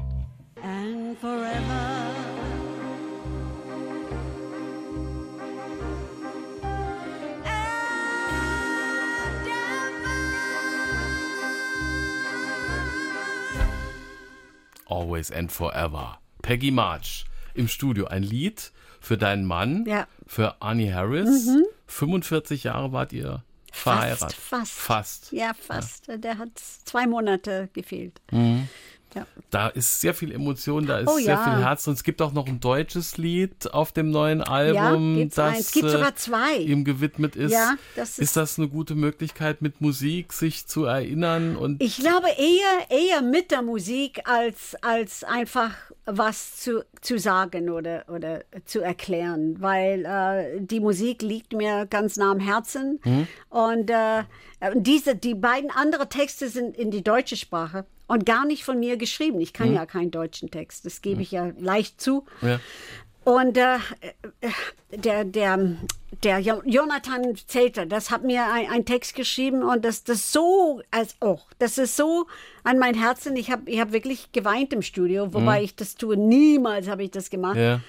And 0.62 1.18
forever. 1.20 2.15
Always 14.86 15.30
and 15.30 15.50
Forever. 15.52 16.18
Peggy 16.42 16.70
March 16.70 17.24
im 17.54 17.68
Studio. 17.68 18.06
Ein 18.06 18.22
Lied 18.22 18.72
für 19.00 19.16
deinen 19.18 19.44
Mann, 19.44 19.84
Ja. 19.86 20.00
Mhm. 20.02 20.06
für 20.26 20.62
Arnie 20.62 20.92
Harris. 20.92 21.48
45 21.86 22.64
Jahre 22.64 22.92
wart 22.92 23.12
ihr 23.12 23.42
verheiratet. 23.72 24.32
Fast, 24.32 24.36
fast. 24.36 24.72
Fast. 24.72 25.32
Ja, 25.32 25.52
fast. 25.54 26.08
Der 26.08 26.38
hat 26.38 26.50
zwei 26.56 27.06
Monate 27.06 27.68
gefehlt. 27.72 28.20
Ja. 29.16 29.26
Da 29.50 29.68
ist 29.68 30.00
sehr 30.00 30.12
viel 30.14 30.32
Emotion, 30.32 30.86
da 30.86 30.98
ist 30.98 31.08
Oh, 31.08 31.16
sehr 31.16 31.34
ja. 31.34 31.44
viel 31.44 31.64
Herz. 31.64 31.86
Und 31.86 31.94
es 31.94 32.02
gibt 32.02 32.20
auch 32.20 32.32
noch 32.32 32.46
ein 32.46 32.60
deutsches 32.60 33.16
Lied 33.16 33.72
auf 33.72 33.92
dem 33.92 34.10
neuen 34.10 34.42
Album, 34.42 35.16
gibt's 35.16 35.36
das 35.36 35.54
eins. 35.56 35.72
Gibt 35.72 35.90
sogar 35.90 36.14
zwei. 36.16 36.56
äh, 36.58 36.62
ihm 36.64 36.84
gewidmet 36.84 37.36
ist. 37.36 37.52
Ja, 37.52 37.74
das 37.94 38.10
ist- 38.10 38.18
ist 38.18 38.36
das 38.36 38.58
eine 38.58 38.68
gute 38.68 38.94
Möglichkeit, 38.94 39.62
mit 39.62 39.80
Musik 39.80 40.32
sich 40.32 40.66
zu 40.66 40.84
erinnern? 40.84 41.56
Und 41.56 41.82
Ich 41.82 41.96
glaube 41.98 42.26
eher, 42.36 42.90
eher 42.98 43.22
mit 43.22 43.50
der 43.50 43.62
Musik 43.62 44.20
als, 44.28 44.74
als 44.82 45.24
einfach 45.24 45.70
was 46.06 46.56
zu, 46.56 46.84
zu 47.00 47.18
sagen 47.18 47.68
oder, 47.68 48.04
oder 48.08 48.44
zu 48.64 48.80
erklären, 48.80 49.56
weil 49.60 50.04
äh, 50.04 50.60
die 50.60 50.80
Musik 50.80 51.20
liegt 51.22 51.52
mir 51.52 51.86
ganz 51.86 52.16
nah 52.16 52.30
am 52.30 52.40
Herzen. 52.40 53.00
Und 53.48 53.90
äh, 53.90 54.22
diese, 54.74 55.16
die 55.16 55.34
beiden 55.34 55.70
anderen 55.70 56.08
Texte 56.08 56.48
sind 56.48 56.76
in 56.76 56.90
die 56.90 57.02
deutsche 57.02 57.36
Sprache 57.36 57.84
und 58.06 58.24
gar 58.24 58.46
nicht 58.46 58.64
von 58.64 58.78
mir 58.78 58.96
geschrieben. 58.96 59.40
Ich 59.40 59.52
kann 59.52 59.74
ja 59.74 59.84
keinen 59.84 60.12
deutschen 60.12 60.50
Text, 60.50 60.86
das 60.86 61.02
gebe 61.02 61.22
ich 61.22 61.32
ja 61.32 61.52
leicht 61.58 62.00
zu. 62.00 62.24
ja. 62.40 62.60
Und 63.26 63.56
äh, 63.58 63.74
äh, 64.40 64.50
der, 64.96 65.24
der, 65.24 65.58
der 66.22 66.38
Jo- 66.38 66.62
Jonathan 66.64 67.34
Zelter, 67.48 67.84
das 67.84 68.12
hat 68.12 68.22
mir 68.22 68.46
ein, 68.52 68.70
ein 68.70 68.84
Text 68.84 69.16
geschrieben 69.16 69.64
und 69.64 69.84
das, 69.84 70.04
das 70.04 70.30
so, 70.32 70.80
als 70.92 71.16
oh, 71.20 71.40
das 71.58 71.76
ist 71.76 71.96
so 71.96 72.26
an 72.62 72.78
mein 72.78 72.94
Herzen. 72.94 73.34
Ich 73.34 73.50
habe 73.50 73.68
ich 73.68 73.80
hab 73.80 73.90
wirklich 73.90 74.30
geweint 74.30 74.72
im 74.72 74.80
Studio, 74.82 75.34
wobei 75.34 75.64
ich 75.64 75.74
das 75.74 75.96
tue. 75.96 76.16
Niemals 76.16 76.86
habe 76.86 77.02
ich 77.02 77.10
das 77.10 77.28
gemacht. 77.28 77.56
Ja. 77.56 77.80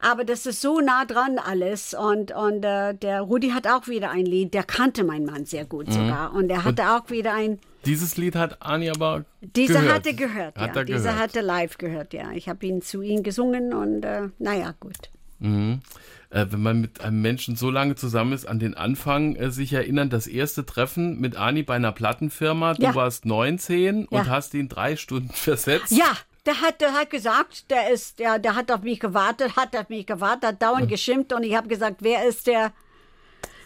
Aber 0.00 0.24
das 0.24 0.46
ist 0.46 0.60
so 0.60 0.80
nah 0.80 1.04
dran 1.04 1.38
alles. 1.38 1.92
Und, 1.94 2.30
und 2.32 2.64
äh, 2.64 2.94
der 2.94 3.20
Rudi 3.22 3.50
hat 3.50 3.66
auch 3.66 3.88
wieder 3.88 4.10
ein 4.10 4.26
Lied, 4.26 4.54
der 4.54 4.62
kannte 4.62 5.02
meinen 5.04 5.26
Mann 5.26 5.44
sehr 5.44 5.64
gut 5.64 5.92
sogar. 5.92 6.32
Und 6.34 6.50
er 6.50 6.64
hatte 6.64 6.90
auch 6.92 7.10
wieder 7.10 7.34
ein, 7.34 7.58
Dieses 7.84 8.16
Lied 8.16 8.36
hat 8.36 8.62
Arnie 8.62 8.90
aber 8.90 9.24
dieser 9.40 9.80
gehört. 9.80 9.94
hatte 9.94 10.14
gehört, 10.14 10.56
Hat 10.56 10.74
ja. 10.76 10.82
er 10.82 10.84
gehört. 10.84 11.16
hatte 11.18 11.40
live 11.40 11.78
gehört, 11.78 12.12
ja. 12.14 12.30
Ich 12.32 12.48
habe 12.48 12.64
ihn 12.66 12.80
zu 12.82 13.02
ihm 13.02 13.22
gesungen 13.24 13.72
und 13.74 14.04
äh, 14.04 14.28
naja, 14.38 14.72
gut. 14.78 15.10
äh, 15.40 16.46
wenn 16.50 16.60
man 16.62 16.80
mit 16.80 17.00
einem 17.00 17.20
Menschen 17.22 17.56
so 17.56 17.70
lange 17.70 17.94
zusammen 17.94 18.32
ist, 18.32 18.46
an 18.46 18.58
den 18.58 18.74
Anfang 18.74 19.36
äh, 19.36 19.50
sich 19.50 19.72
erinnern, 19.72 20.10
das 20.10 20.26
erste 20.26 20.64
Treffen 20.66 21.18
mit 21.20 21.36
Ani 21.36 21.62
bei 21.62 21.74
einer 21.74 21.92
Plattenfirma. 21.92 22.74
Du 22.74 22.82
Ja. 22.82 22.94
warst 22.94 23.24
19 23.24 24.06
und 24.06 24.16
Ja. 24.16 24.26
hast 24.26 24.54
ihn 24.54 24.68
drei 24.68 24.96
Stunden 24.96 25.30
versetzt. 25.32 25.90
Ja, 25.90 26.10
der 26.48 26.62
hat, 26.62 26.80
der 26.80 26.94
hat 26.94 27.10
gesagt, 27.10 27.70
der 27.70 27.90
ist, 27.90 28.18
der, 28.18 28.38
der 28.38 28.54
hat 28.54 28.72
auf 28.72 28.80
mich 28.80 28.98
gewartet, 28.98 29.54
hat 29.54 29.76
auf 29.76 29.90
mich 29.90 30.06
gewartet, 30.06 30.44
hat 30.44 30.62
dauernd 30.62 30.88
geschimpft 30.88 31.34
und 31.34 31.42
ich 31.42 31.54
habe 31.54 31.68
gesagt, 31.68 31.96
wer 32.00 32.26
ist 32.26 32.46
der, 32.46 32.72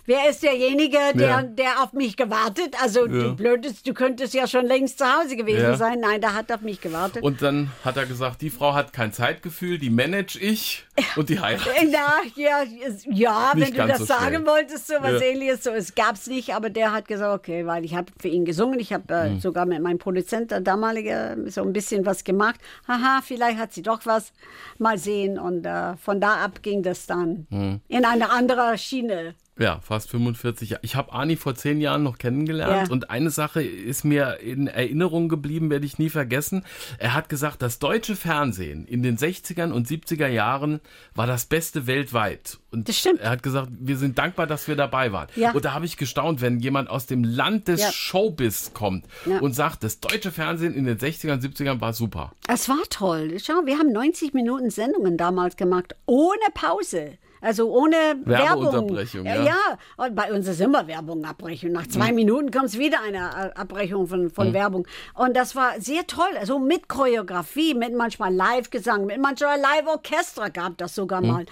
Wer 0.04 0.28
ist 0.28 0.42
derjenige, 0.42 0.98
der, 1.14 1.28
Ja. 1.28 1.42
der 1.42 1.82
auf 1.82 1.92
mich 1.92 2.16
gewartet? 2.16 2.74
Also 2.82 3.06
Ja. 3.06 3.06
du 3.06 3.36
blödest, 3.36 3.86
du 3.86 3.94
könntest 3.94 4.34
ja 4.34 4.46
schon 4.48 4.66
längst 4.66 4.98
zu 4.98 5.04
Hause 5.04 5.36
gewesen 5.36 5.62
Ja. 5.62 5.76
sein. 5.76 6.00
Nein, 6.00 6.20
der 6.20 6.34
hat 6.34 6.50
auf 6.50 6.60
mich 6.62 6.80
gewartet. 6.80 7.22
Und 7.22 7.40
dann 7.40 7.70
hat 7.84 7.96
er 7.96 8.06
gesagt, 8.06 8.40
die 8.42 8.50
Frau 8.50 8.74
hat 8.74 8.92
kein 8.92 9.12
Zeitgefühl, 9.12 9.78
die 9.78 9.90
manage 9.90 10.38
ich 10.40 10.84
und 11.14 11.28
die 11.28 11.38
heiratet. 11.38 11.72
Na, 11.92 12.20
ja, 12.34 12.62
es- 12.84 13.04
ja 13.10 13.52
Nicht 13.54 13.76
wenn 13.76 13.82
du 13.82 13.88
das 13.88 13.98
so 13.98 14.04
sagen 14.06 14.26
schnell. 14.36 14.46
wolltest, 14.46 14.88
so 14.88 14.94
was 15.00 15.20
Ja. 15.20 15.28
ähnliches, 15.28 15.62
so, 15.62 15.70
es 15.70 15.94
gab's 15.94 16.26
nicht, 16.26 16.52
aber 16.54 16.68
der 16.70 16.90
hat 16.92 17.06
gesagt, 17.06 17.38
okay, 17.38 17.64
weil 17.66 17.84
ich 17.84 17.94
habe 17.94 18.10
für 18.20 18.28
ihn 18.28 18.44
gesungen, 18.44 18.80
ich 18.80 18.92
habe 18.92 19.12
äh, 19.14 19.38
sogar 19.38 19.66
mit 19.66 19.80
meinem 19.82 19.98
Produzent, 19.98 20.50
der 20.50 20.60
damalige, 20.62 21.36
so 21.46 21.62
ein 21.62 21.72
bisschen 21.72 22.04
was 22.04 22.24
gemacht. 22.24 22.58
Haha, 22.88 23.20
vielleicht 23.24 23.58
hat 23.58 23.72
sie 23.72 23.82
doch 23.82 24.00
was, 24.04 24.32
mal 24.78 24.98
sehen. 24.98 25.38
Und 25.38 25.64
äh, 25.64 25.96
von 25.96 26.20
da 26.20 26.44
ab 26.44 26.62
ging 26.62 26.82
das 26.82 27.06
dann 27.06 27.46
Mhm. 27.50 27.80
in 27.88 28.04
eine 28.04 28.30
andere 28.30 28.76
Schiene. 28.78 29.34
Ja, 29.58 29.80
fast 29.80 30.08
45 30.08 30.70
Jahre. 30.70 30.80
Ich 30.82 30.96
habe 30.96 31.12
Ani 31.12 31.36
vor 31.36 31.54
zehn 31.54 31.78
Jahren 31.82 32.02
noch 32.02 32.16
kennengelernt 32.16 32.88
Ja. 32.88 32.92
und 32.92 33.10
eine 33.10 33.28
Sache 33.28 33.62
ist 33.62 34.02
mir 34.02 34.38
in 34.40 34.66
Erinnerung 34.66 35.28
geblieben, 35.28 35.68
werde 35.68 35.84
ich 35.84 35.98
nie 35.98 36.08
vergessen. 36.08 36.64
Er 36.98 37.12
hat 37.12 37.28
gesagt, 37.28 37.60
das 37.60 37.78
deutsche 37.78 38.16
Fernsehen 38.16 38.86
in 38.86 39.02
den 39.02 39.18
60ern 39.18 39.70
und 39.70 39.86
70er 39.86 40.26
Jahren 40.26 40.80
war 41.14 41.26
das 41.26 41.44
Beste 41.44 41.86
weltweit. 41.86 42.58
Und 42.70 42.88
Das 42.88 42.96
stimmt. 42.98 43.20
er 43.20 43.28
hat 43.28 43.42
gesagt, 43.42 43.68
wir 43.78 43.98
sind 43.98 44.16
dankbar, 44.18 44.46
dass 44.46 44.68
wir 44.68 44.74
dabei 44.76 45.12
waren. 45.12 45.28
Ja. 45.36 45.52
Und 45.52 45.66
da 45.66 45.74
habe 45.74 45.84
ich 45.84 45.98
gestaunt, 45.98 46.40
wenn 46.40 46.58
jemand 46.58 46.88
aus 46.88 47.04
dem 47.04 47.22
Land 47.22 47.68
des 47.68 47.82
Ja. 47.82 47.92
Showbiz 47.92 48.72
kommt 48.72 49.04
und 49.42 49.52
sagt, 49.54 49.84
das 49.84 50.00
deutsche 50.00 50.30
Fernsehen 50.32 50.72
in 50.74 50.86
den 50.86 50.96
60ern 50.98 51.34
und 51.34 51.42
70ern 51.42 51.78
war 51.82 51.92
super. 51.92 52.32
Es 52.48 52.70
war 52.70 52.82
toll. 52.88 53.36
Schau, 53.38 53.66
wir 53.66 53.76
haben 53.78 53.92
90 53.92 54.32
Minuten 54.32 54.70
Sendungen 54.70 55.18
damals 55.18 55.56
gemacht, 55.56 55.94
ohne 56.06 56.40
Pause. 56.54 57.18
Also 57.42 57.68
ohne 57.72 57.96
Werbung. 58.24 58.26
Werbeunterbrechung, 58.26 59.26
ja. 59.26 59.42
ja. 59.42 59.78
und 59.96 60.14
bei 60.14 60.32
uns 60.32 60.46
ist 60.46 60.60
immer 60.60 60.86
Werbung 60.86 61.24
abbrechen. 61.24 61.72
Nach 61.72 61.88
zwei 61.88 62.12
Minuten 62.12 62.52
kommt 62.52 62.78
wieder 62.78 63.00
eine 63.02 63.18
äh, 63.18 63.58
Abbrechung 63.58 64.06
von, 64.06 64.30
von 64.30 64.52
Werbung. 64.52 64.86
Und 65.14 65.36
das 65.36 65.56
war 65.56 65.80
sehr 65.80 66.06
toll. 66.06 66.36
Also 66.38 66.60
mit 66.60 66.88
Choreografie, 66.88 67.74
mit 67.74 67.96
manchmal 67.96 68.32
Live-Gesang, 68.32 69.06
mit 69.06 69.20
manchmal 69.20 69.58
Live-Orchester 69.58 70.50
gab 70.50 70.78
das 70.78 70.94
sogar 70.94 71.20
mal. 71.20 71.44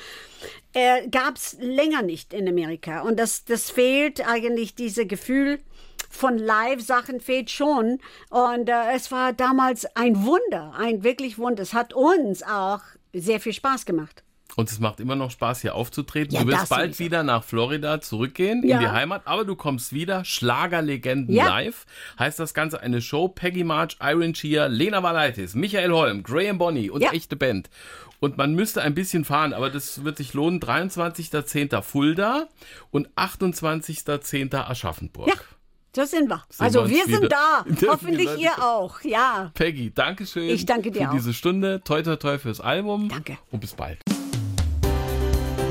Äh, 0.75 1.09
gab 1.09 1.35
es 1.35 1.57
länger 1.59 2.03
nicht 2.03 2.33
in 2.33 2.49
Amerika. 2.49 3.01
Und 3.01 3.19
das, 3.19 3.45
das 3.45 3.69
fehlt 3.69 4.25
eigentlich, 4.25 4.77
dieses 4.77 5.09
Gefühl 5.09 5.59
von 6.09 6.39
Live-Sachen 6.39 7.19
fehlt 7.21 7.51
schon. 7.51 7.99
Und 8.29 8.69
äh, 8.69 8.93
es 8.95 9.11
war 9.11 9.33
damals 9.33 9.87
ein 9.97 10.25
Wunder, 10.25 10.73
ein 10.79 11.03
wirklich 11.03 11.37
Wunder. 11.37 11.65
Es 11.65 11.75
hat 11.75 11.95
uns 11.95 12.45
auch 12.45 12.81
sehr 13.13 13.41
viel 13.41 13.55
Spaß 13.55 13.87
gemacht. 13.87 14.23
Und 14.57 14.71
es 14.71 14.81
macht 14.81 15.01
immer 15.01 15.15
noch 15.17 15.31
Spaß, 15.31 15.61
hier 15.63 15.75
aufzutreten. 15.75 16.35
Ja, 16.35 16.43
du 16.43 16.49
wirst 16.49 16.63
das 16.63 16.69
bald 16.69 16.95
sowieso. 16.95 17.05
wieder 17.05 17.23
nach 17.23 17.45
Florida 17.45 18.01
zurückgehen, 18.01 18.63
Ja. 18.67 18.77
in 18.77 18.81
die 18.83 18.89
Heimat, 18.89 19.23
aber 19.27 19.45
du 19.45 19.55
kommst 19.57 19.93
wieder. 19.93 20.25
Schlagerlegenden 20.25 21.35
Ja. 21.35 21.49
live. 21.49 21.87
Heißt 22.19 22.39
das 22.39 22.53
Ganze 22.55 22.81
eine 22.81 23.01
Show. 23.01 23.29
Peggy 23.29 23.65
March, 23.65 23.97
Iron 24.03 24.35
Shear, 24.35 24.69
Lena 24.69 25.03
Valaitis, 25.03 25.55
Michael 25.55 25.93
Holm, 25.93 26.23
Graham 26.23 26.59
Bonney 26.59 26.91
und 26.91 27.03
echte 27.03 27.37
Band. 27.37 27.71
Und 28.19 28.37
man 28.37 28.55
müsste 28.55 28.83
ein 28.83 28.95
bisschen 28.95 29.25
fahren, 29.25 29.55
aber 29.55 29.71
das 29.71 30.05
wird 30.05 30.19
sich 30.19 30.35
lohnen. 30.35 30.61
23.10. 30.61 31.81
Fulda 31.83 32.49
und 32.91 33.09
28.10. 33.17 34.55
Aschaffenburg. 34.69 35.29
Ja, 35.29 35.35
so 35.97 36.05
sind 36.05 36.29
wir. 36.29 36.43
Sehen 36.51 36.65
also 36.67 36.89
wir 36.89 37.07
wir 37.07 37.17
sind 37.19 37.33
da. 37.33 37.65
Hoffentlich 37.89 38.29
ihr 38.39 38.53
auch. 38.63 39.01
Ja. 39.03 39.51
Peggy, 39.55 39.91
danke 39.95 40.27
schön. 40.27 40.51
Ich 40.51 40.67
danke 40.67 40.91
dir 40.91 41.03
für 41.03 41.09
auch. 41.09 41.13
diese 41.15 41.33
Stunde. 41.33 41.81
Toi, 41.83 42.03
toi, 42.03 42.17
toi 42.17 42.39
fürs 42.39 42.61
Album. 42.61 43.09
Danke. 43.09 43.39
Und 43.51 43.61
bis 43.61 43.73
bald. 43.73 43.99